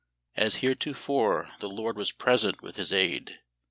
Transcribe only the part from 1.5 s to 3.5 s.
the LORD was present with His aid.